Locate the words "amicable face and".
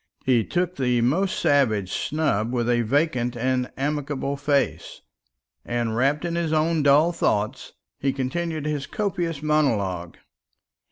3.77-5.95